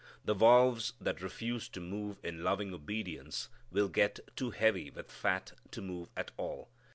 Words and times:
The 0.25 0.33
valves 0.33 0.93
that 0.99 1.21
refuse 1.21 1.69
to 1.69 1.79
move 1.79 2.17
in 2.23 2.43
loving 2.43 2.73
obedience 2.73 3.49
will 3.69 3.87
get 3.87 4.19
too 4.35 4.49
heavy 4.49 4.89
with 4.89 5.11
fat 5.11 5.51
to 5.69 5.79
move 5.83 6.09
at 6.17 6.31
all. 6.37 6.69